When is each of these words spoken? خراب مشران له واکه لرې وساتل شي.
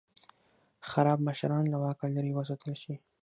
خراب 0.89 1.19
مشران 1.27 1.63
له 1.69 1.77
واکه 1.83 2.05
لرې 2.15 2.31
وساتل 2.35 2.73
شي. 2.81 2.95